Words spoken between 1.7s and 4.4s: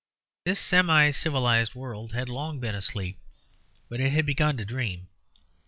world had long been asleep; but it had